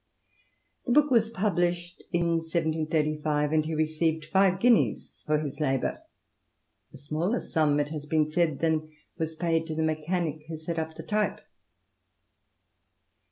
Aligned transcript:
The 0.87 0.93
book 0.93 1.11
was 1.11 1.29
pub 1.29 1.57
lished 1.57 2.01
in 2.11 2.37
1735, 2.39 3.51
and 3.51 3.63
he 3.63 3.75
received 3.75 4.25
five 4.25 4.59
guineas 4.59 5.21
for 5.27 5.39
hia 5.39 5.51
labour; 5.59 6.01
a 6.91 6.97
smaller 6.97 7.39
sum, 7.39 7.79
it 7.79 7.89
has 7.89 8.07
been 8.07 8.31
said, 8.31 8.61
than" 8.61 8.89
was 9.19 9.35
paid 9.35 9.67
to 9.67 9.75
the 9.75 9.83
mechanic 9.83 10.47
who 10.47 10.57
set 10.57 10.79
up 10.79 10.95
the 10.95 11.03
type." 11.03 11.41